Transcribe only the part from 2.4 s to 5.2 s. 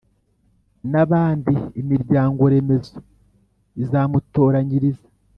remezo izamutoranyiriza